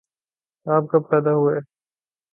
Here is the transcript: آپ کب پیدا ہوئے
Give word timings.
آپ 0.65 0.83
کب 0.91 1.09
پیدا 1.09 1.33
ہوئے 1.33 1.59